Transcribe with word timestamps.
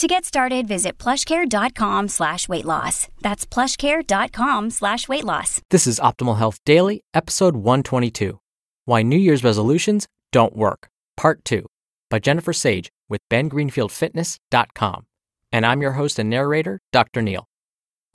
To 0.00 0.06
get 0.06 0.24
started, 0.24 0.66
visit 0.66 0.96
plushcare.com 0.96 2.08
slash 2.08 2.48
weight 2.48 2.64
loss. 2.64 3.08
That's 3.20 3.44
plushcare.com 3.44 4.70
slash 4.70 5.06
weight 5.08 5.24
loss. 5.24 5.60
This 5.68 5.86
is 5.86 6.00
Optimal 6.00 6.38
Health 6.38 6.58
Daily, 6.64 7.02
episode 7.12 7.54
122 7.54 8.40
Why 8.86 9.02
New 9.02 9.18
Year's 9.18 9.44
Resolutions 9.44 10.08
Don't 10.32 10.56
Work, 10.56 10.88
Part 11.18 11.44
2 11.44 11.66
by 12.08 12.18
Jennifer 12.18 12.54
Sage 12.54 12.88
with 13.10 13.20
BenGreenfieldFitness.com. 13.30 15.04
And 15.52 15.66
I'm 15.66 15.82
your 15.82 15.92
host 15.92 16.18
and 16.18 16.30
narrator, 16.30 16.80
Dr. 16.92 17.20
Neil. 17.20 17.44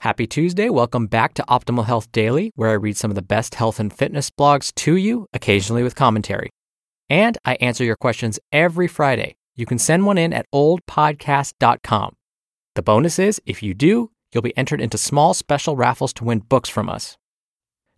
Happy 0.00 0.26
Tuesday. 0.26 0.68
Welcome 0.68 1.06
back 1.06 1.34
to 1.34 1.44
Optimal 1.48 1.84
Health 1.84 2.10
Daily, 2.10 2.50
where 2.56 2.70
I 2.70 2.72
read 2.72 2.96
some 2.96 3.12
of 3.12 3.14
the 3.14 3.22
best 3.22 3.54
health 3.54 3.78
and 3.78 3.92
fitness 3.92 4.28
blogs 4.32 4.74
to 4.74 4.96
you, 4.96 5.28
occasionally 5.32 5.84
with 5.84 5.94
commentary. 5.94 6.50
And 7.08 7.38
I 7.44 7.54
answer 7.60 7.84
your 7.84 7.94
questions 7.94 8.40
every 8.50 8.88
Friday. 8.88 9.35
You 9.56 9.66
can 9.66 9.78
send 9.78 10.06
one 10.06 10.18
in 10.18 10.32
at 10.32 10.46
oldpodcast.com. 10.54 12.14
The 12.74 12.82
bonus 12.82 13.18
is, 13.18 13.40
if 13.46 13.62
you 13.62 13.72
do, 13.72 14.10
you'll 14.32 14.42
be 14.42 14.56
entered 14.56 14.82
into 14.82 14.98
small 14.98 15.32
special 15.32 15.76
raffles 15.76 16.12
to 16.14 16.24
win 16.24 16.40
books 16.40 16.68
from 16.68 16.90
us. 16.90 17.16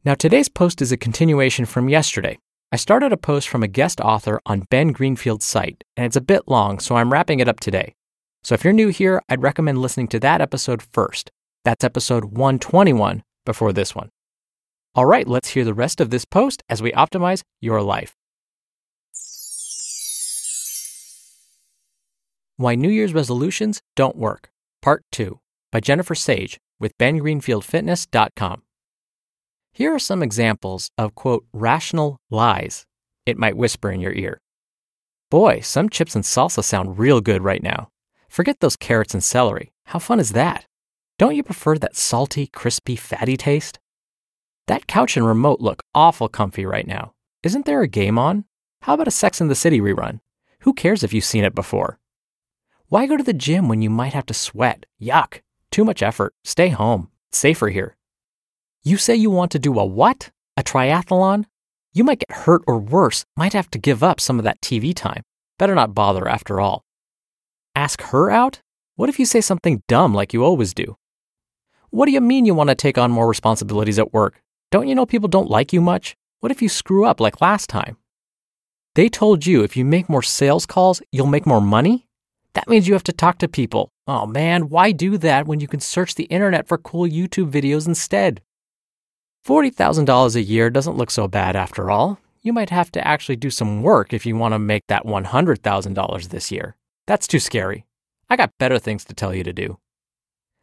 Now, 0.04 0.14
today's 0.14 0.48
post 0.48 0.80
is 0.80 0.92
a 0.92 0.96
continuation 0.96 1.66
from 1.66 1.88
yesterday. 1.88 2.38
I 2.70 2.76
started 2.76 3.12
a 3.12 3.16
post 3.16 3.48
from 3.48 3.62
a 3.64 3.68
guest 3.68 4.00
author 4.00 4.40
on 4.46 4.66
Ben 4.70 4.92
Greenfield's 4.92 5.44
site, 5.44 5.82
and 5.96 6.06
it's 6.06 6.16
a 6.16 6.20
bit 6.20 6.42
long, 6.46 6.78
so 6.78 6.94
I'm 6.94 7.12
wrapping 7.12 7.40
it 7.40 7.48
up 7.48 7.58
today. 7.58 7.94
So 8.44 8.54
if 8.54 8.62
you're 8.62 8.72
new 8.72 8.88
here, 8.88 9.20
I'd 9.28 9.42
recommend 9.42 9.82
listening 9.82 10.08
to 10.08 10.20
that 10.20 10.40
episode 10.40 10.82
first. 10.82 11.30
That's 11.64 11.82
episode 11.82 12.26
121 12.26 13.24
before 13.44 13.72
this 13.72 13.94
one. 13.94 14.10
All 14.94 15.06
right, 15.06 15.26
let's 15.26 15.50
hear 15.50 15.64
the 15.64 15.74
rest 15.74 16.00
of 16.00 16.10
this 16.10 16.24
post 16.24 16.62
as 16.68 16.80
we 16.80 16.92
optimize 16.92 17.42
your 17.60 17.82
life. 17.82 18.17
Why 22.60 22.74
New 22.74 22.88
Year's 22.88 23.14
Resolutions 23.14 23.80
Don't 23.94 24.16
Work, 24.16 24.50
Part 24.82 25.04
2 25.12 25.38
by 25.70 25.78
Jennifer 25.78 26.16
Sage 26.16 26.58
with 26.80 26.98
BenGreenfieldFitness.com. 26.98 28.62
Here 29.70 29.94
are 29.94 30.00
some 30.00 30.24
examples 30.24 30.90
of, 30.98 31.14
quote, 31.14 31.46
rational 31.52 32.18
lies 32.32 32.84
it 33.26 33.38
might 33.38 33.56
whisper 33.56 33.92
in 33.92 34.00
your 34.00 34.10
ear. 34.12 34.40
Boy, 35.30 35.60
some 35.60 35.88
chips 35.88 36.16
and 36.16 36.24
salsa 36.24 36.64
sound 36.64 36.98
real 36.98 37.20
good 37.20 37.44
right 37.44 37.62
now. 37.62 37.90
Forget 38.28 38.58
those 38.58 38.74
carrots 38.74 39.14
and 39.14 39.22
celery. 39.22 39.70
How 39.84 40.00
fun 40.00 40.18
is 40.18 40.32
that? 40.32 40.66
Don't 41.16 41.36
you 41.36 41.44
prefer 41.44 41.78
that 41.78 41.94
salty, 41.94 42.48
crispy, 42.48 42.96
fatty 42.96 43.36
taste? 43.36 43.78
That 44.66 44.88
couch 44.88 45.16
and 45.16 45.24
remote 45.24 45.60
look 45.60 45.84
awful 45.94 46.28
comfy 46.28 46.66
right 46.66 46.88
now. 46.88 47.12
Isn't 47.44 47.66
there 47.66 47.82
a 47.82 47.86
game 47.86 48.18
on? 48.18 48.46
How 48.82 48.94
about 48.94 49.06
a 49.06 49.12
Sex 49.12 49.40
and 49.40 49.48
the 49.48 49.54
City 49.54 49.80
rerun? 49.80 50.18
Who 50.62 50.74
cares 50.74 51.04
if 51.04 51.12
you've 51.12 51.24
seen 51.24 51.44
it 51.44 51.54
before? 51.54 52.00
Why 52.90 53.06
go 53.06 53.18
to 53.18 53.22
the 53.22 53.34
gym 53.34 53.68
when 53.68 53.82
you 53.82 53.90
might 53.90 54.14
have 54.14 54.24
to 54.26 54.34
sweat? 54.34 54.86
Yuck. 54.98 55.42
Too 55.70 55.84
much 55.84 56.02
effort. 56.02 56.32
Stay 56.42 56.70
home. 56.70 57.10
It's 57.28 57.36
safer 57.36 57.68
here. 57.68 57.98
You 58.82 58.96
say 58.96 59.14
you 59.14 59.28
want 59.28 59.50
to 59.52 59.58
do 59.58 59.78
a 59.78 59.84
what? 59.84 60.30
A 60.56 60.62
triathlon? 60.62 61.44
You 61.92 62.02
might 62.02 62.20
get 62.20 62.32
hurt 62.32 62.62
or 62.66 62.78
worse, 62.78 63.26
might 63.36 63.52
have 63.52 63.70
to 63.72 63.78
give 63.78 64.02
up 64.02 64.20
some 64.20 64.38
of 64.38 64.44
that 64.44 64.62
TV 64.62 64.94
time. 64.94 65.22
Better 65.58 65.74
not 65.74 65.94
bother 65.94 66.26
after 66.26 66.60
all. 66.60 66.82
Ask 67.76 68.00
her 68.04 68.30
out? 68.30 68.62
What 68.96 69.10
if 69.10 69.18
you 69.18 69.26
say 69.26 69.42
something 69.42 69.82
dumb 69.86 70.14
like 70.14 70.32
you 70.32 70.42
always 70.42 70.72
do? 70.72 70.96
What 71.90 72.06
do 72.06 72.12
you 72.12 72.22
mean 72.22 72.46
you 72.46 72.54
want 72.54 72.70
to 72.70 72.74
take 72.74 72.96
on 72.96 73.10
more 73.10 73.28
responsibilities 73.28 73.98
at 73.98 74.14
work? 74.14 74.40
Don't 74.70 74.88
you 74.88 74.94
know 74.94 75.04
people 75.04 75.28
don't 75.28 75.50
like 75.50 75.74
you 75.74 75.82
much? 75.82 76.16
What 76.40 76.52
if 76.52 76.62
you 76.62 76.70
screw 76.70 77.04
up 77.04 77.20
like 77.20 77.42
last 77.42 77.68
time? 77.68 77.98
They 78.94 79.10
told 79.10 79.44
you 79.44 79.62
if 79.62 79.76
you 79.76 79.84
make 79.84 80.08
more 80.08 80.22
sales 80.22 80.64
calls, 80.64 81.02
you'll 81.12 81.26
make 81.26 81.44
more 81.44 81.60
money? 81.60 82.07
That 82.58 82.66
means 82.66 82.88
you 82.88 82.94
have 82.94 83.04
to 83.04 83.12
talk 83.12 83.38
to 83.38 83.46
people. 83.46 83.92
Oh 84.08 84.26
man, 84.26 84.68
why 84.68 84.90
do 84.90 85.16
that 85.18 85.46
when 85.46 85.60
you 85.60 85.68
can 85.68 85.78
search 85.78 86.16
the 86.16 86.24
internet 86.24 86.66
for 86.66 86.76
cool 86.76 87.08
YouTube 87.08 87.52
videos 87.52 87.86
instead? 87.86 88.42
$40,000 89.46 90.34
a 90.34 90.42
year 90.42 90.68
doesn't 90.68 90.96
look 90.96 91.12
so 91.12 91.28
bad 91.28 91.54
after 91.54 91.88
all. 91.88 92.18
You 92.42 92.52
might 92.52 92.70
have 92.70 92.90
to 92.90 93.06
actually 93.06 93.36
do 93.36 93.48
some 93.48 93.80
work 93.80 94.12
if 94.12 94.26
you 94.26 94.34
want 94.34 94.54
to 94.54 94.58
make 94.58 94.88
that 94.88 95.04
$100,000 95.04 96.28
this 96.30 96.50
year. 96.50 96.74
That's 97.06 97.28
too 97.28 97.38
scary. 97.38 97.86
I 98.28 98.34
got 98.34 98.58
better 98.58 98.80
things 98.80 99.04
to 99.04 99.14
tell 99.14 99.32
you 99.32 99.44
to 99.44 99.52
do. 99.52 99.78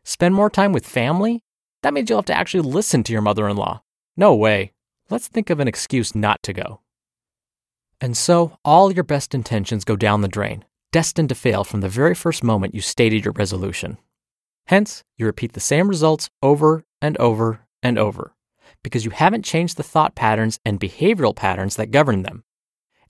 Spend 0.03 0.35
more 0.35 0.49
time 0.49 0.73
with 0.73 0.85
family? 0.85 1.45
That 1.81 1.93
means 1.93 2.09
you'll 2.09 2.19
have 2.19 2.25
to 2.25 2.37
actually 2.37 2.69
listen 2.69 3.03
to 3.03 3.13
your 3.13 3.21
mother 3.21 3.47
in 3.47 3.55
law. 3.55 3.83
No 4.17 4.35
way. 4.35 4.73
Let's 5.09 5.29
think 5.29 5.49
of 5.49 5.61
an 5.61 5.69
excuse 5.69 6.13
not 6.13 6.43
to 6.43 6.51
go. 6.51 6.81
And 8.01 8.17
so, 8.17 8.59
all 8.65 8.91
your 8.91 9.05
best 9.05 9.33
intentions 9.33 9.85
go 9.85 9.95
down 9.95 10.19
the 10.19 10.27
drain, 10.27 10.65
destined 10.95 11.27
to 11.27 11.35
fail 11.35 11.65
from 11.65 11.81
the 11.81 11.89
very 11.89 12.15
first 12.15 12.41
moment 12.41 12.73
you 12.73 12.79
stated 12.79 13.25
your 13.25 13.33
resolution. 13.33 13.97
Hence, 14.67 15.03
you 15.17 15.25
repeat 15.25 15.51
the 15.51 15.59
same 15.59 15.89
results 15.89 16.29
over 16.41 16.85
and 17.01 17.17
over 17.17 17.67
and 17.83 17.99
over 17.99 18.33
because 18.81 19.03
you 19.03 19.11
haven't 19.11 19.43
changed 19.43 19.75
the 19.75 19.83
thought 19.83 20.15
patterns 20.15 20.57
and 20.63 20.79
behavioral 20.79 21.35
patterns 21.35 21.75
that 21.75 21.91
govern 21.91 22.23
them. 22.23 22.45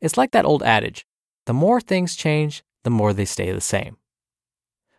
It's 0.01 0.18
like 0.18 0.31
that 0.31 0.46
old 0.46 0.63
adage 0.63 1.06
the 1.46 1.53
more 1.53 1.79
things 1.79 2.16
change, 2.16 2.63
the 2.84 2.90
more 2.90 3.13
they 3.13 3.23
stay 3.23 3.51
the 3.51 3.62
same. 3.62 3.97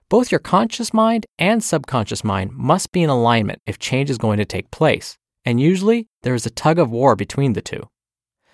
Both 0.08 0.30
your 0.30 0.38
conscious 0.38 0.94
mind 0.94 1.26
and 1.41 1.64
subconscious 1.64 2.22
mind 2.22 2.53
must 2.53 2.92
be 2.92 3.03
in 3.03 3.10
alignment 3.10 3.62
if 3.66 3.80
change 3.80 4.10
is 4.10 4.16
going 4.16 4.38
to 4.38 4.44
take 4.44 4.70
place, 4.70 5.18
and 5.44 5.60
usually 5.60 6.06
there 6.22 6.36
is 6.36 6.47
a 6.47 6.50
tug 6.50 6.78
of 6.78 6.92
war 6.92 7.16
between 7.16 7.54
the 7.54 7.60
two. 7.60 7.88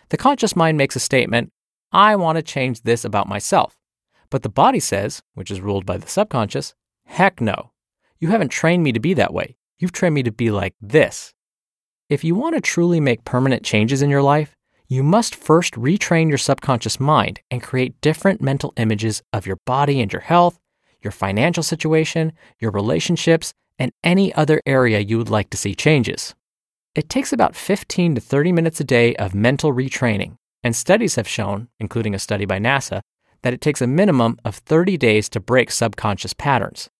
The 0.08 0.16
conscious 0.16 0.56
mind 0.56 0.78
makes 0.78 0.96
a 0.96 1.00
statement, 1.00 1.52
I 1.92 2.16
want 2.16 2.36
to 2.36 2.42
change 2.42 2.80
this 2.80 3.04
about 3.04 3.28
myself. 3.28 3.76
But 4.32 4.42
the 4.42 4.48
body 4.48 4.80
says, 4.80 5.22
which 5.34 5.50
is 5.50 5.60
ruled 5.60 5.84
by 5.84 5.98
the 5.98 6.08
subconscious, 6.08 6.74
heck 7.04 7.38
no. 7.38 7.72
You 8.18 8.28
haven't 8.28 8.48
trained 8.48 8.82
me 8.82 8.90
to 8.92 8.98
be 8.98 9.12
that 9.12 9.34
way. 9.34 9.56
You've 9.78 9.92
trained 9.92 10.14
me 10.14 10.22
to 10.22 10.32
be 10.32 10.50
like 10.50 10.74
this. 10.80 11.34
If 12.08 12.24
you 12.24 12.34
want 12.34 12.54
to 12.54 12.62
truly 12.62 12.98
make 12.98 13.26
permanent 13.26 13.62
changes 13.62 14.00
in 14.00 14.08
your 14.08 14.22
life, 14.22 14.56
you 14.88 15.02
must 15.02 15.34
first 15.34 15.74
retrain 15.74 16.30
your 16.30 16.38
subconscious 16.38 16.98
mind 16.98 17.40
and 17.50 17.62
create 17.62 18.00
different 18.00 18.40
mental 18.40 18.72
images 18.78 19.22
of 19.34 19.46
your 19.46 19.58
body 19.66 20.00
and 20.00 20.10
your 20.10 20.22
health, 20.22 20.58
your 21.02 21.12
financial 21.12 21.62
situation, 21.62 22.32
your 22.58 22.70
relationships, 22.70 23.52
and 23.78 23.92
any 24.02 24.32
other 24.34 24.62
area 24.64 25.00
you 25.00 25.18
would 25.18 25.28
like 25.28 25.50
to 25.50 25.58
see 25.58 25.74
changes. 25.74 26.34
It 26.94 27.10
takes 27.10 27.34
about 27.34 27.54
15 27.54 28.14
to 28.14 28.20
30 28.22 28.52
minutes 28.52 28.80
a 28.80 28.84
day 28.84 29.14
of 29.16 29.34
mental 29.34 29.74
retraining, 29.74 30.36
and 30.64 30.74
studies 30.74 31.16
have 31.16 31.28
shown, 31.28 31.68
including 31.78 32.14
a 32.14 32.18
study 32.18 32.46
by 32.46 32.58
NASA, 32.58 33.02
that 33.42 33.52
it 33.52 33.60
takes 33.60 33.82
a 33.82 33.86
minimum 33.86 34.38
of 34.44 34.56
30 34.56 34.96
days 34.96 35.28
to 35.30 35.40
break 35.40 35.70
subconscious 35.70 36.32
patterns. 36.32 36.90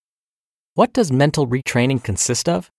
What 0.75 0.93
does 0.93 1.13
mental 1.13 1.47
retraining 1.47 2.03
consist 2.03 2.49
of? 2.49 2.71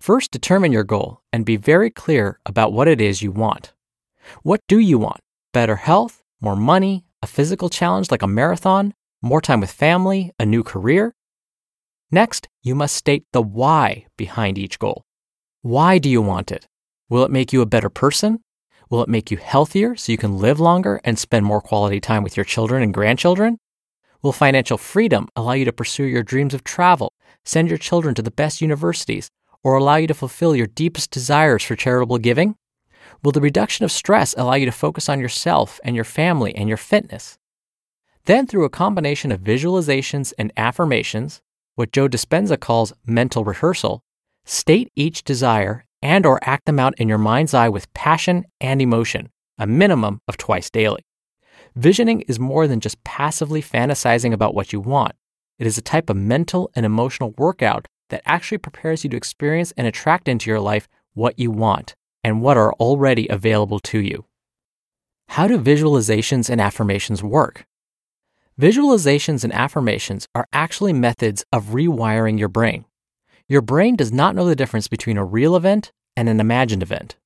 First, 0.00 0.30
determine 0.30 0.72
your 0.72 0.84
goal 0.84 1.22
and 1.32 1.46
be 1.46 1.56
very 1.56 1.90
clear 1.90 2.38
about 2.44 2.72
what 2.72 2.88
it 2.88 3.00
is 3.00 3.22
you 3.22 3.32
want. 3.32 3.72
What 4.42 4.60
do 4.68 4.78
you 4.78 4.98
want? 4.98 5.20
Better 5.52 5.76
health, 5.76 6.22
more 6.40 6.56
money, 6.56 7.04
a 7.22 7.26
physical 7.26 7.70
challenge 7.70 8.10
like 8.10 8.22
a 8.22 8.26
marathon, 8.26 8.92
more 9.22 9.40
time 9.40 9.60
with 9.60 9.70
family, 9.70 10.32
a 10.38 10.44
new 10.44 10.62
career? 10.62 11.14
Next, 12.10 12.48
you 12.62 12.74
must 12.74 12.94
state 12.94 13.24
the 13.32 13.40
why 13.40 14.06
behind 14.18 14.58
each 14.58 14.78
goal. 14.78 15.04
Why 15.62 15.98
do 15.98 16.10
you 16.10 16.20
want 16.20 16.52
it? 16.52 16.68
Will 17.08 17.24
it 17.24 17.30
make 17.30 17.52
you 17.52 17.62
a 17.62 17.66
better 17.66 17.88
person? 17.88 18.43
Will 18.90 19.02
it 19.02 19.08
make 19.08 19.30
you 19.30 19.36
healthier 19.36 19.96
so 19.96 20.12
you 20.12 20.18
can 20.18 20.38
live 20.38 20.60
longer 20.60 21.00
and 21.04 21.18
spend 21.18 21.46
more 21.46 21.60
quality 21.60 22.00
time 22.00 22.22
with 22.22 22.36
your 22.36 22.44
children 22.44 22.82
and 22.82 22.92
grandchildren? 22.92 23.58
Will 24.22 24.32
financial 24.32 24.78
freedom 24.78 25.28
allow 25.36 25.52
you 25.52 25.64
to 25.64 25.72
pursue 25.72 26.04
your 26.04 26.22
dreams 26.22 26.54
of 26.54 26.64
travel, 26.64 27.12
send 27.44 27.68
your 27.68 27.78
children 27.78 28.14
to 28.14 28.22
the 28.22 28.30
best 28.30 28.60
universities, 28.60 29.30
or 29.62 29.76
allow 29.76 29.96
you 29.96 30.06
to 30.06 30.14
fulfill 30.14 30.54
your 30.54 30.66
deepest 30.66 31.10
desires 31.10 31.62
for 31.62 31.76
charitable 31.76 32.18
giving? 32.18 32.56
Will 33.22 33.32
the 33.32 33.40
reduction 33.40 33.84
of 33.84 33.92
stress 33.92 34.34
allow 34.36 34.54
you 34.54 34.66
to 34.66 34.72
focus 34.72 35.08
on 35.08 35.20
yourself 35.20 35.80
and 35.82 35.94
your 35.94 36.04
family 36.04 36.54
and 36.54 36.68
your 36.68 36.78
fitness? 36.78 37.38
Then, 38.26 38.46
through 38.46 38.64
a 38.64 38.70
combination 38.70 39.32
of 39.32 39.40
visualizations 39.40 40.32
and 40.38 40.52
affirmations, 40.56 41.42
what 41.74 41.92
Joe 41.92 42.08
Dispenza 42.08 42.58
calls 42.58 42.92
mental 43.04 43.44
rehearsal, 43.44 44.02
state 44.44 44.90
each 44.94 45.24
desire 45.24 45.84
and 46.04 46.26
or 46.26 46.38
act 46.42 46.66
them 46.66 46.78
out 46.78 46.94
in 46.98 47.08
your 47.08 47.18
mind's 47.18 47.54
eye 47.54 47.70
with 47.70 47.92
passion 47.94 48.44
and 48.60 48.80
emotion, 48.80 49.30
a 49.58 49.66
minimum 49.66 50.20
of 50.28 50.36
twice 50.36 50.68
daily. 50.70 51.04
Visioning 51.74 52.20
is 52.22 52.38
more 52.38 52.68
than 52.68 52.78
just 52.78 53.02
passively 53.02 53.62
fantasizing 53.62 54.32
about 54.32 54.54
what 54.54 54.72
you 54.72 54.78
want. 54.78 55.14
It 55.58 55.66
is 55.66 55.78
a 55.78 55.82
type 55.82 56.10
of 56.10 56.16
mental 56.16 56.70
and 56.76 56.84
emotional 56.84 57.34
workout 57.38 57.88
that 58.10 58.22
actually 58.26 58.58
prepares 58.58 59.02
you 59.02 59.10
to 59.10 59.16
experience 59.16 59.72
and 59.76 59.86
attract 59.86 60.28
into 60.28 60.50
your 60.50 60.60
life 60.60 60.86
what 61.14 61.38
you 61.38 61.50
want 61.50 61.94
and 62.22 62.42
what 62.42 62.58
are 62.58 62.74
already 62.74 63.26
available 63.28 63.80
to 63.80 63.98
you. 63.98 64.26
How 65.28 65.46
do 65.46 65.58
visualizations 65.58 66.50
and 66.50 66.60
affirmations 66.60 67.22
work? 67.22 67.64
Visualizations 68.60 69.42
and 69.42 69.52
affirmations 69.52 70.28
are 70.34 70.46
actually 70.52 70.92
methods 70.92 71.44
of 71.50 71.68
rewiring 71.68 72.38
your 72.38 72.48
brain. 72.48 72.84
Your 73.48 73.60
brain 73.60 73.96
does 73.96 74.12
not 74.12 74.34
know 74.34 74.46
the 74.46 74.56
difference 74.56 74.88
between 74.88 75.18
a 75.18 75.24
real 75.24 75.54
event 75.54 75.92
and 76.16 76.28
an 76.28 76.40
imagined 76.40 76.82
event. 76.82 77.16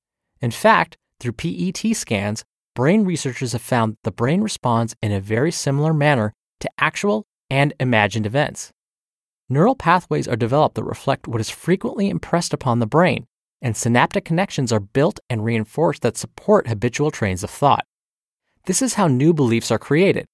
In 0.41 0.51
fact, 0.51 0.97
through 1.21 1.33
PET 1.33 1.95
scans, 1.97 2.45
brain 2.75 3.05
researchers 3.05 3.53
have 3.53 3.63
found 3.63 3.93
that 3.93 4.03
the 4.03 4.11
brain 4.11 4.41
responds 4.41 4.97
in 5.03 5.13
a 5.13 5.21
very 5.21 5.53
similar 5.53 5.95
manner 5.95 6.33
to 6.61 6.71
actual 6.79 7.25
and 7.51 7.73
imagined 7.79 8.27
events. 8.27 8.73
Neural 9.49 9.75
pathways 9.75 10.29
are 10.29 10.37
developed 10.37 10.75
that 10.75 10.85
reflect 10.85 11.27
what 11.27 11.41
is 11.41 11.51
frequently 11.51 12.11
impressed 12.11 12.53
upon 12.53 12.81
the 12.81 12.87
brain, 12.87 13.27
and 13.63 13.77
synaptic 13.77 14.25
connections 14.25 14.73
are 14.73 14.81
built 14.81 15.21
and 15.31 15.45
reinforced 15.45 16.03
that 16.03 16.17
support 16.17 16.69
habitual 16.69 17.11
trains 17.11 17.43
of 17.43 17.51
thought. 17.51 17.87
This 18.67 18.83
is 18.83 18.95
how 18.95 19.07
new 19.07 19.33
beliefs 19.33 19.71
are 19.71 19.79
created. 19.79 20.27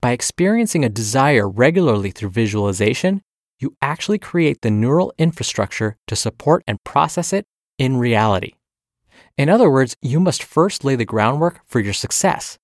By 0.00 0.12
experiencing 0.12 0.84
a 0.84 0.90
desire 0.90 1.48
regularly 1.48 2.10
through 2.10 2.30
visualization, 2.30 3.22
you 3.58 3.76
actually 3.82 4.18
create 4.18 4.62
the 4.62 4.70
neural 4.70 5.12
infrastructure 5.18 5.96
to 6.06 6.16
support 6.16 6.62
and 6.66 6.82
process 6.84 7.32
it 7.32 7.46
in 7.78 7.96
reality. 7.96 8.54
In 9.36 9.48
other 9.48 9.70
words, 9.70 9.96
you 10.02 10.20
must 10.20 10.42
first 10.42 10.84
lay 10.84 10.96
the 10.96 11.04
groundwork 11.04 11.60
for 11.66 11.80
your 11.80 11.92
success. 11.92 12.58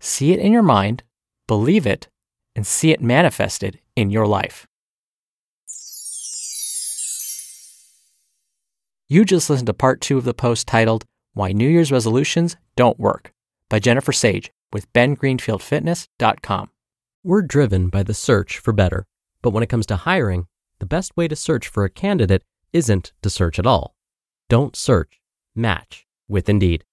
See 0.00 0.32
it 0.32 0.40
in 0.40 0.52
your 0.52 0.62
mind, 0.62 1.02
believe 1.46 1.86
it, 1.86 2.08
and 2.56 2.66
see 2.66 2.90
it 2.90 3.02
manifested 3.02 3.80
in 3.96 4.10
your 4.10 4.26
life. 4.26 4.66
You 9.08 9.24
just 9.24 9.50
listened 9.50 9.66
to 9.66 9.74
part 9.74 10.00
two 10.00 10.18
of 10.18 10.24
the 10.24 10.34
post 10.34 10.68
titled 10.68 11.04
Why 11.34 11.50
New 11.50 11.68
Year's 11.68 11.90
Resolutions 11.90 12.56
Don't 12.76 12.98
Work 12.98 13.32
by 13.68 13.80
Jennifer 13.80 14.12
Sage 14.12 14.52
with 14.72 14.92
bengreenfieldfitness.com. 14.92 16.70
We're 17.24 17.42
driven 17.42 17.88
by 17.88 18.04
the 18.04 18.14
search 18.14 18.58
for 18.58 18.72
better, 18.72 19.06
but 19.42 19.50
when 19.50 19.62
it 19.62 19.68
comes 19.68 19.86
to 19.86 19.96
hiring, 19.96 20.46
the 20.78 20.86
best 20.86 21.16
way 21.16 21.28
to 21.28 21.36
search 21.36 21.68
for 21.68 21.84
a 21.84 21.90
candidate 21.90 22.42
isn't 22.72 23.12
to 23.22 23.30
search 23.30 23.58
at 23.58 23.66
all. 23.66 23.94
Don't 24.48 24.76
search, 24.76 25.20
match 25.54 26.06
with 26.28 26.48
Indeed. 26.48 26.84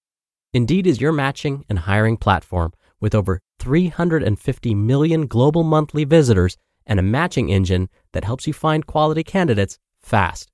Indeed 0.53 0.87
is 0.87 1.01
your 1.01 1.11
matching 1.11 1.65
and 1.69 1.79
hiring 1.79 2.17
platform 2.17 2.73
with 2.99 3.13
over 3.13 3.39
350 3.59 4.75
million 4.75 5.27
global 5.27 5.63
monthly 5.63 6.03
visitors 6.03 6.57
and 6.85 6.99
a 6.99 7.03
matching 7.03 7.49
engine 7.49 7.89
that 8.13 8.23
helps 8.23 8.47
you 8.47 8.53
find 8.53 8.85
quality 8.85 9.23
candidates 9.23 9.77
fast. 10.01 10.49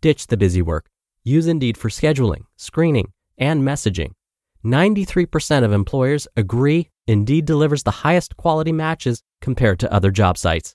Ditch 0.00 0.26
the 0.26 0.36
busy 0.36 0.62
work. 0.62 0.86
Use 1.22 1.46
Indeed 1.46 1.76
for 1.78 1.88
scheduling, 1.88 2.44
screening, 2.56 3.12
and 3.38 3.62
messaging. 3.62 4.12
93% 4.64 5.64
of 5.64 5.72
employers 5.72 6.26
agree 6.36 6.90
Indeed 7.06 7.44
delivers 7.44 7.82
the 7.82 7.90
highest 7.90 8.36
quality 8.36 8.72
matches 8.72 9.22
compared 9.40 9.78
to 9.80 9.92
other 9.92 10.10
job 10.10 10.38
sites. 10.38 10.74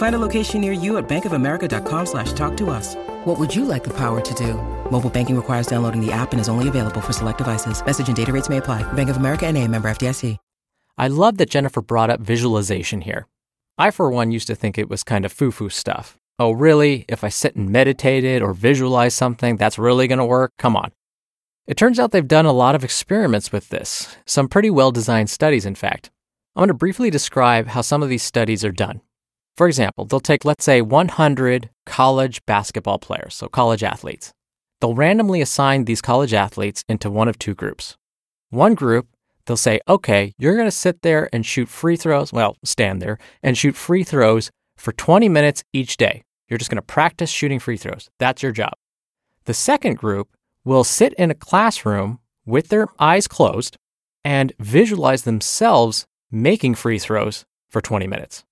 Find 0.00 0.14
a 0.14 0.18
location 0.18 0.62
near 0.62 0.72
you 0.72 0.96
at 0.96 1.06
bankofamerica.com 1.10 2.06
slash 2.06 2.32
talk 2.32 2.56
to 2.56 2.70
us. 2.70 2.94
What 3.26 3.38
would 3.38 3.54
you 3.54 3.66
like 3.66 3.84
the 3.84 3.92
power 3.92 4.22
to 4.22 4.34
do? 4.34 4.54
Mobile 4.90 5.10
banking 5.10 5.36
requires 5.36 5.66
downloading 5.66 6.00
the 6.00 6.10
app 6.10 6.32
and 6.32 6.40
is 6.40 6.48
only 6.48 6.68
available 6.68 7.02
for 7.02 7.12
select 7.12 7.36
devices. 7.36 7.84
Message 7.84 8.08
and 8.08 8.16
data 8.16 8.32
rates 8.32 8.48
may 8.48 8.56
apply. 8.56 8.82
Bank 8.94 9.10
of 9.10 9.18
America 9.18 9.46
and 9.46 9.58
a 9.58 9.68
member 9.68 9.90
FDIC. 9.90 10.38
I 10.96 11.08
love 11.08 11.36
that 11.36 11.50
Jennifer 11.50 11.82
brought 11.82 12.08
up 12.08 12.20
visualization 12.20 13.02
here. 13.02 13.26
I, 13.76 13.90
for 13.90 14.10
one, 14.10 14.32
used 14.32 14.46
to 14.46 14.54
think 14.54 14.78
it 14.78 14.88
was 14.88 15.04
kind 15.04 15.26
of 15.26 15.32
foo 15.32 15.50
foo 15.50 15.68
stuff. 15.68 16.16
Oh, 16.38 16.52
really? 16.52 17.04
If 17.06 17.22
I 17.22 17.28
sit 17.28 17.54
and 17.54 17.68
meditate 17.68 18.24
it 18.24 18.40
or 18.40 18.54
visualize 18.54 19.14
something, 19.14 19.58
that's 19.58 19.78
really 19.78 20.08
going 20.08 20.18
to 20.18 20.24
work? 20.24 20.52
Come 20.58 20.76
on. 20.76 20.92
It 21.66 21.76
turns 21.76 21.98
out 21.98 22.12
they've 22.12 22.26
done 22.26 22.46
a 22.46 22.52
lot 22.52 22.74
of 22.74 22.84
experiments 22.84 23.52
with 23.52 23.68
this, 23.68 24.16
some 24.24 24.48
pretty 24.48 24.70
well 24.70 24.92
designed 24.92 25.28
studies, 25.28 25.66
in 25.66 25.74
fact. 25.74 26.10
I'm 26.56 26.60
going 26.60 26.68
to 26.68 26.74
briefly 26.74 27.10
describe 27.10 27.66
how 27.66 27.82
some 27.82 28.02
of 28.02 28.08
these 28.08 28.22
studies 28.22 28.64
are 28.64 28.72
done. 28.72 29.02
For 29.56 29.66
example, 29.66 30.04
they'll 30.04 30.20
take, 30.20 30.44
let's 30.44 30.64
say, 30.64 30.80
100 30.80 31.70
college 31.86 32.44
basketball 32.46 32.98
players, 32.98 33.34
so 33.34 33.48
college 33.48 33.82
athletes. 33.82 34.32
They'll 34.80 34.94
randomly 34.94 35.40
assign 35.40 35.84
these 35.84 36.00
college 36.00 36.32
athletes 36.32 36.84
into 36.88 37.10
one 37.10 37.28
of 37.28 37.38
two 37.38 37.54
groups. 37.54 37.96
One 38.48 38.74
group, 38.74 39.08
they'll 39.44 39.56
say, 39.56 39.80
okay, 39.86 40.32
you're 40.38 40.54
going 40.54 40.66
to 40.66 40.70
sit 40.70 41.02
there 41.02 41.28
and 41.32 41.44
shoot 41.44 41.68
free 41.68 41.96
throws, 41.96 42.32
well, 42.32 42.56
stand 42.64 43.02
there 43.02 43.18
and 43.42 43.56
shoot 43.56 43.76
free 43.76 44.02
throws 44.02 44.50
for 44.76 44.92
20 44.92 45.28
minutes 45.28 45.62
each 45.72 45.96
day. 45.96 46.22
You're 46.48 46.58
just 46.58 46.70
going 46.70 46.76
to 46.76 46.82
practice 46.82 47.30
shooting 47.30 47.58
free 47.58 47.76
throws. 47.76 48.08
That's 48.18 48.42
your 48.42 48.52
job. 48.52 48.72
The 49.44 49.54
second 49.54 49.98
group 49.98 50.28
will 50.64 50.84
sit 50.84 51.12
in 51.14 51.30
a 51.30 51.34
classroom 51.34 52.18
with 52.46 52.68
their 52.68 52.88
eyes 52.98 53.28
closed 53.28 53.76
and 54.24 54.52
visualize 54.58 55.22
themselves 55.22 56.06
making 56.30 56.74
free 56.74 56.98
throws 56.98 57.44
for 57.68 57.80
20 57.80 58.06
minutes. 58.06 58.44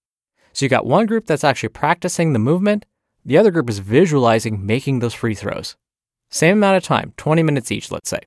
So 0.52 0.64
you 0.64 0.68
got 0.70 0.86
one 0.86 1.06
group 1.06 1.26
that's 1.26 1.44
actually 1.44 1.70
practicing 1.70 2.32
the 2.32 2.38
movement, 2.38 2.84
the 3.24 3.36
other 3.36 3.50
group 3.50 3.68
is 3.68 3.78
visualizing 3.78 4.64
making 4.64 5.00
those 5.00 5.14
free 5.14 5.34
throws. 5.34 5.76
Same 6.30 6.58
amount 6.58 6.76
of 6.76 6.82
time, 6.82 7.12
20 7.16 7.42
minutes 7.42 7.70
each, 7.70 7.90
let's 7.90 8.08
say. 8.08 8.20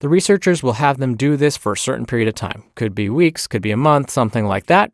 The 0.00 0.08
researchers 0.08 0.62
will 0.62 0.74
have 0.74 0.98
them 0.98 1.16
do 1.16 1.36
this 1.36 1.56
for 1.56 1.72
a 1.72 1.76
certain 1.78 2.04
period 2.04 2.28
of 2.28 2.34
time. 2.34 2.64
Could 2.74 2.94
be 2.94 3.08
weeks, 3.08 3.46
could 3.46 3.62
be 3.62 3.70
a 3.70 3.76
month, 3.76 4.10
something 4.10 4.44
like 4.44 4.66
that. 4.66 4.92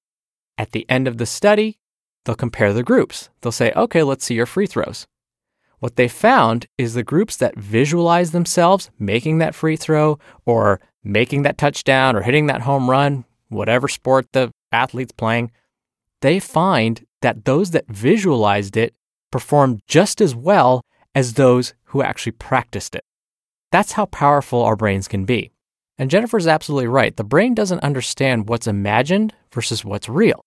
At 0.58 0.72
the 0.72 0.84
end 0.88 1.08
of 1.08 1.18
the 1.18 1.26
study, 1.26 1.78
they'll 2.24 2.34
compare 2.34 2.72
the 2.72 2.82
groups. 2.82 3.30
They'll 3.40 3.50
say, 3.50 3.72
okay, 3.74 4.02
let's 4.02 4.24
see 4.24 4.34
your 4.34 4.46
free 4.46 4.66
throws. 4.66 5.06
What 5.78 5.96
they 5.96 6.08
found 6.08 6.66
is 6.76 6.92
the 6.92 7.02
groups 7.02 7.36
that 7.38 7.56
visualize 7.56 8.32
themselves 8.32 8.90
making 8.98 9.38
that 9.38 9.54
free 9.54 9.76
throw 9.76 10.18
or 10.44 10.80
making 11.02 11.42
that 11.42 11.56
touchdown 11.56 12.14
or 12.14 12.20
hitting 12.20 12.46
that 12.46 12.60
home 12.62 12.90
run, 12.90 13.24
whatever 13.48 13.88
sport 13.88 14.26
the 14.32 14.52
athlete's 14.70 15.12
playing, 15.12 15.50
they 16.20 16.38
find 16.38 17.04
that 17.22 17.44
those 17.44 17.70
that 17.72 17.86
visualized 17.88 18.76
it 18.76 18.94
performed 19.30 19.80
just 19.86 20.20
as 20.20 20.34
well 20.34 20.82
as 21.14 21.34
those 21.34 21.74
who 21.86 22.02
actually 22.02 22.32
practiced 22.32 22.94
it. 22.94 23.04
That's 23.72 23.92
how 23.92 24.06
powerful 24.06 24.62
our 24.62 24.76
brains 24.76 25.08
can 25.08 25.24
be. 25.24 25.52
And 25.98 26.10
Jennifer's 26.10 26.46
absolutely 26.46 26.88
right. 26.88 27.16
The 27.16 27.24
brain 27.24 27.54
doesn't 27.54 27.82
understand 27.82 28.48
what's 28.48 28.66
imagined 28.66 29.34
versus 29.52 29.84
what's 29.84 30.08
real. 30.08 30.44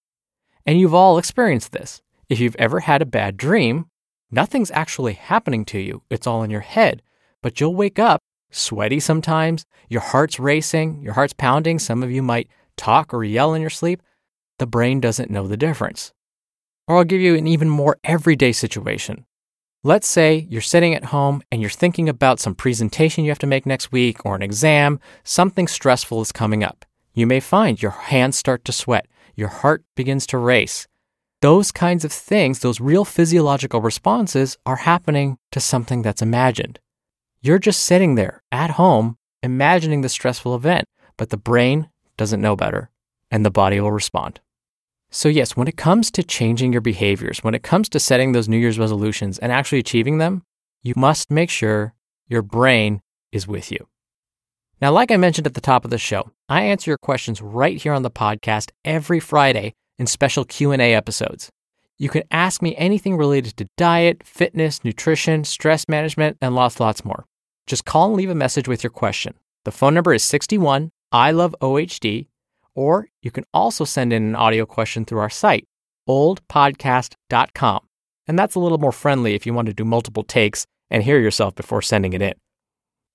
And 0.66 0.80
you've 0.80 0.94
all 0.94 1.18
experienced 1.18 1.72
this. 1.72 2.02
If 2.30 2.40
you've 2.40 2.56
ever 2.56 2.82
had 2.82 3.02
a 3.02 3.06
bad 3.06 3.38
dream, 3.38 3.86
nothing's 4.32 4.72
actually 4.72 5.14
happening 5.14 5.66
to 5.66 5.80
you, 5.80 6.02
it's 6.10 6.26
all 6.26 6.44
in 6.44 6.50
your 6.50 6.62
head. 6.62 7.02
But 7.42 7.60
you'll 7.60 7.76
wake 7.76 8.00
up 8.00 8.22
sweaty 8.50 9.00
sometimes, 9.00 9.66
your 9.90 10.02
heart's 10.02 10.40
racing, 10.40 11.02
your 11.04 11.14
heart's 11.14 11.34
pounding. 11.34 11.80
Some 11.80 12.02
of 12.02 12.12
you 12.12 12.24
might 12.24 12.50
talk 12.78 13.14
or 13.14 13.24
yell 13.24 13.54
in 13.54 13.62
your 13.62 13.70
sleep. 13.70 14.02
The 14.60 14.68
brain 14.68 15.00
doesn't 15.00 15.32
know 15.32 15.48
the 15.48 15.58
difference. 15.58 16.14
Or 16.88 16.98
I'll 16.98 17.04
give 17.04 17.22
you 17.22 17.36
an 17.36 17.48
even 17.48 17.70
more 17.70 17.98
everyday 18.04 18.52
situation. 18.52 19.26
Let's 19.84 20.08
say 20.08 20.48
you're 20.50 20.62
sitting 20.62 20.94
at 20.94 21.06
home 21.06 21.44
and 21.52 21.60
you're 21.60 21.70
thinking 21.70 22.08
about 22.08 22.40
some 22.40 22.56
presentation 22.56 23.24
you 23.24 23.32
have 23.32 23.40
to 23.40 23.48
make 23.48 23.66
next 23.66 23.92
week 23.92 24.26
or 24.26 24.36
an 24.36 24.42
exam, 24.42 25.00
something 25.24 25.68
stressful 25.68 26.22
is 26.22 26.32
coming 26.32 26.64
up. 26.64 26.86
You 27.14 27.28
may 27.28 27.40
find 27.40 27.82
your 27.82 27.92
hands 27.92 28.38
start 28.38 28.64
to 28.66 28.72
sweat, 28.72 29.08
your 29.36 29.50
heart 29.50 29.84
begins 29.96 30.26
to 30.28 30.38
race. 30.38 30.88
Those 31.42 31.72
kinds 31.72 32.06
of 32.06 32.14
things, 32.14 32.60
those 32.60 32.80
real 32.80 33.04
physiological 33.04 33.82
responses, 33.82 34.58
are 34.66 34.78
happening 34.78 35.38
to 35.52 35.60
something 35.60 36.02
that's 36.02 36.22
imagined. 36.22 36.80
You're 37.42 37.60
just 37.60 37.84
sitting 37.84 38.16
there 38.16 38.42
at 38.52 38.72
home 38.72 39.18
imagining 39.42 40.02
the 40.02 40.10
stressful 40.10 40.56
event, 40.56 40.86
but 41.18 41.30
the 41.30 41.38
brain 41.38 41.90
doesn't 42.16 42.40
know 42.40 42.56
better 42.56 42.90
and 43.34 43.44
the 43.44 43.52
body 43.52 43.82
will 43.82 43.92
respond. 43.92 44.40
So, 45.10 45.28
yes, 45.28 45.58
when 45.58 45.68
it 45.68 45.76
comes 45.76 46.12
to 46.12 46.24
changing 46.24 46.72
your 46.72 46.82
behaviors, 46.82 47.40
when 47.40 47.56
it 47.56 47.64
comes 47.64 47.90
to 47.90 48.00
setting 48.00 48.32
those 48.32 48.48
New 48.48 48.58
Year's 48.58 48.78
resolutions 48.78 49.40
and 49.40 49.52
actually 49.52 49.80
achieving 49.80 50.20
them, 50.20 50.44
you 50.84 50.94
must 50.96 51.32
make 51.32 51.50
sure 51.50 51.96
your 52.28 52.44
brain 52.44 53.02
is 53.32 53.48
with 53.48 53.72
you. 53.72 53.88
Now, 54.80 54.92
like 54.92 55.10
I 55.10 55.18
mentioned 55.18 55.48
at 55.48 55.56
the 55.56 55.62
top 55.62 55.84
of 55.84 55.90
the 55.92 55.98
show, 55.98 56.30
I 56.48 56.62
answer 56.62 56.92
your 56.92 57.00
questions 57.00 57.42
right 57.42 57.76
here 57.76 57.94
on 57.94 58.04
the 58.04 58.12
podcast 58.12 58.70
every 58.86 59.20
Friday 59.20 59.74
in 59.98 60.06
special 60.06 60.46
Q&A 60.46 60.94
episodes. 60.94 61.50
You 61.98 62.10
can 62.10 62.24
ask 62.30 62.62
me 62.62 62.76
anything 62.76 63.18
related 63.18 63.58
to 63.58 63.68
diet, 63.78 64.24
fitness, 64.24 64.84
nutrition, 64.84 65.44
stress 65.44 65.86
management, 65.88 66.38
and 66.40 66.54
lots 66.54 66.80
lots 66.80 67.04
more. 67.04 67.26
Just 67.66 67.86
call 67.86 68.08
and 68.08 68.16
leave 68.16 68.30
a 68.30 68.36
message 68.36 68.68
with 68.68 68.84
your 68.84 68.92
question. 68.92 69.34
The 69.64 69.72
phone 69.72 69.96
number 69.96 70.14
is 70.14 70.24
61 70.24 70.92
I 71.12 71.32
love 71.32 71.56
OHD, 71.62 72.28
or 72.76 73.08
you 73.22 73.32
can 73.32 73.46
also 73.54 73.86
send 73.86 74.14
in 74.14 74.24
an 74.24 74.36
audio 74.36 74.66
question 74.66 75.06
through 75.06 75.20
our 75.20 75.30
site, 75.30 75.68
oldpodcast.com. 76.08 77.80
And 78.28 78.40
that's 78.40 78.56
a 78.56 78.60
little 78.60 78.78
more 78.78 78.92
friendly 78.92 79.36
if 79.36 79.46
you 79.46 79.54
want 79.54 79.68
to 79.68 79.74
do 79.74 79.84
multiple 79.84 80.24
takes 80.24 80.66
and 80.90 81.04
hear 81.04 81.20
yourself 81.20 81.56
before 81.56 81.82
sending 81.82 82.14
it 82.14 82.22
in. 82.22 82.34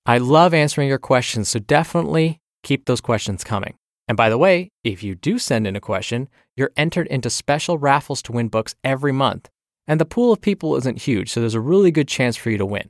I 0.05 0.17
love 0.17 0.53
answering 0.53 0.87
your 0.87 0.99
questions, 0.99 1.49
so 1.49 1.59
definitely 1.59 2.39
keep 2.63 2.85
those 2.85 3.01
questions 3.01 3.43
coming. 3.43 3.75
And 4.07 4.17
by 4.17 4.29
the 4.29 4.37
way, 4.37 4.69
if 4.83 5.03
you 5.03 5.15
do 5.15 5.37
send 5.37 5.67
in 5.67 5.75
a 5.75 5.81
question, 5.81 6.29
you're 6.55 6.71
entered 6.75 7.07
into 7.07 7.29
special 7.29 7.77
raffles 7.77 8.21
to 8.23 8.31
win 8.31 8.47
books 8.47 8.75
every 8.83 9.11
month. 9.11 9.49
And 9.87 9.99
the 9.99 10.05
pool 10.05 10.31
of 10.31 10.41
people 10.41 10.75
isn't 10.75 11.03
huge, 11.03 11.29
so 11.29 11.39
there's 11.39 11.53
a 11.53 11.59
really 11.59 11.91
good 11.91 12.07
chance 12.07 12.35
for 12.35 12.49
you 12.49 12.57
to 12.57 12.65
win. 12.65 12.89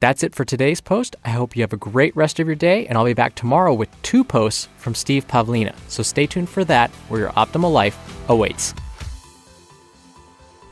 That's 0.00 0.22
it 0.22 0.34
for 0.34 0.44
today's 0.44 0.80
post. 0.80 1.16
I 1.24 1.30
hope 1.30 1.56
you 1.56 1.62
have 1.62 1.72
a 1.72 1.78
great 1.78 2.14
rest 2.16 2.38
of 2.40 2.46
your 2.46 2.56
day, 2.56 2.86
and 2.86 2.98
I'll 2.98 3.04
be 3.04 3.14
back 3.14 3.34
tomorrow 3.34 3.72
with 3.72 3.88
two 4.02 4.24
posts 4.24 4.68
from 4.76 4.94
Steve 4.94 5.26
Pavlina. 5.26 5.74
So 5.88 6.02
stay 6.02 6.26
tuned 6.26 6.48
for 6.48 6.64
that, 6.64 6.90
where 7.08 7.20
your 7.20 7.30
optimal 7.30 7.72
life 7.72 7.98
awaits. 8.28 8.74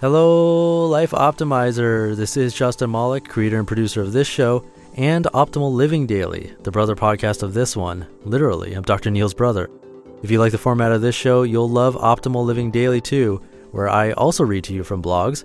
Hello, 0.00 0.86
Life 0.88 1.12
Optimizer. 1.12 2.16
This 2.16 2.36
is 2.36 2.52
Justin 2.52 2.90
Malik, 2.90 3.28
creator 3.28 3.58
and 3.58 3.68
producer 3.68 4.00
of 4.00 4.12
this 4.12 4.26
show 4.26 4.64
and 4.96 5.24
Optimal 5.26 5.72
Living 5.72 6.06
Daily, 6.06 6.54
the 6.64 6.70
brother 6.70 6.94
podcast 6.94 7.42
of 7.42 7.54
this 7.54 7.76
one. 7.76 8.06
Literally, 8.24 8.74
I'm 8.74 8.82
Dr. 8.82 9.10
Neil's 9.10 9.32
brother. 9.32 9.70
If 10.22 10.30
you 10.30 10.38
like 10.38 10.52
the 10.52 10.58
format 10.58 10.92
of 10.92 11.00
this 11.00 11.14
show, 11.14 11.42
you'll 11.44 11.68
love 11.68 11.94
Optimal 11.94 12.44
Living 12.44 12.70
Daily 12.70 13.00
too, 13.00 13.40
where 13.70 13.88
I 13.88 14.12
also 14.12 14.44
read 14.44 14.64
to 14.64 14.74
you 14.74 14.84
from 14.84 15.02
blogs 15.02 15.44